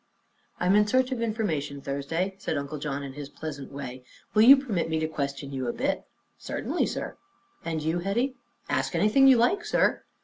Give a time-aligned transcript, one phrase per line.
[0.59, 4.03] "I am in search of information, Thursday," said Uncle John in his pleasant way.
[4.33, 6.05] "Will you permit me to question you a bit?"
[6.39, 7.17] "Certainly, sir."
[7.63, 8.35] "And you, Hetty?"
[8.67, 10.01] "Ask anything you like, sir."